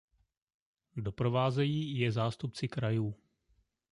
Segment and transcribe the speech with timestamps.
[0.97, 3.15] Doprovázejí je zástupci krajů.